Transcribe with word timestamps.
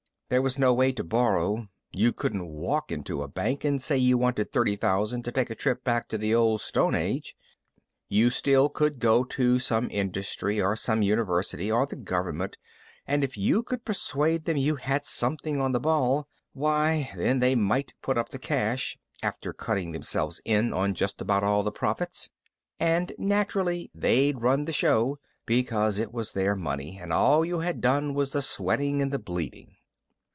There 0.31 0.41
was 0.41 0.57
no 0.57 0.73
way 0.73 0.93
to 0.93 1.03
borrow. 1.03 1.67
You 1.91 2.13
couldn't 2.13 2.47
walk 2.47 2.89
into 2.89 3.21
a 3.21 3.27
bank 3.27 3.65
and 3.65 3.81
say 3.81 3.97
you 3.97 4.17
wanted 4.17 4.49
thirty 4.53 4.77
thousand 4.77 5.23
to 5.23 5.31
take 5.33 5.49
a 5.49 5.55
trip 5.55 5.83
back 5.83 6.07
to 6.07 6.17
the 6.17 6.33
Old 6.33 6.61
Stone 6.61 6.95
Age. 6.95 7.35
You 8.07 8.29
still 8.29 8.69
could 8.69 8.99
go 8.99 9.25
to 9.25 9.59
some 9.59 9.89
industry 9.91 10.61
or 10.61 10.77
some 10.77 11.01
university 11.01 11.69
or 11.69 11.85
the 11.85 11.97
government 11.97 12.57
and 13.05 13.25
if 13.25 13.35
you 13.37 13.61
could 13.61 13.83
persuade 13.83 14.45
them 14.45 14.55
you 14.55 14.77
had 14.77 15.03
something 15.03 15.59
on 15.59 15.73
the 15.73 15.81
ball 15.81 16.29
why, 16.53 17.11
then, 17.17 17.41
they 17.41 17.53
might 17.53 17.93
put 18.01 18.17
up 18.17 18.29
the 18.29 18.39
cash 18.39 18.97
after 19.21 19.51
cutting 19.51 19.91
themselves 19.91 20.39
in 20.45 20.71
on 20.71 20.93
just 20.93 21.19
about 21.21 21.43
all 21.43 21.59
of 21.59 21.65
the 21.65 21.73
profits. 21.73 22.29
And, 22.79 23.11
naturally, 23.17 23.91
they'd 23.93 24.39
run 24.41 24.63
the 24.63 24.71
show 24.71 25.19
because 25.45 25.99
it 25.99 26.13
was 26.13 26.31
their 26.31 26.55
money 26.55 26.97
and 26.97 27.11
all 27.11 27.43
you 27.43 27.59
had 27.59 27.81
done 27.81 28.13
was 28.13 28.31
the 28.31 28.41
sweating 28.41 29.01
and 29.01 29.11
the 29.11 29.19
bleeding. 29.19 29.75